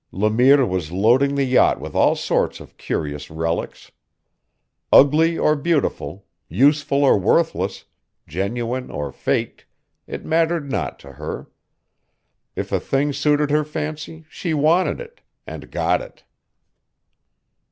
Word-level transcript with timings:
Le 0.11 0.31
Mire 0.31 0.65
was 0.65 0.91
loading 0.91 1.35
the 1.35 1.43
yacht 1.43 1.79
with 1.79 1.93
all 1.93 2.15
sorts 2.15 2.59
of 2.59 2.75
curious 2.75 3.29
relics. 3.29 3.91
Ugly 4.91 5.37
or 5.37 5.55
beautiful, 5.55 6.25
useful 6.49 7.03
or 7.03 7.19
worthless, 7.19 7.85
genuine 8.27 8.89
or 8.89 9.11
faked, 9.11 9.67
it 10.07 10.25
mattered 10.25 10.71
not 10.71 10.97
to 11.01 11.11
her; 11.11 11.51
if 12.55 12.71
a 12.71 12.79
thing 12.79 13.13
suited 13.13 13.51
her 13.51 13.63
fancy 13.63 14.25
she 14.27 14.55
wanted 14.55 14.99
it 14.99 15.21
and 15.45 15.69
got 15.69 16.01
it. 16.01 16.23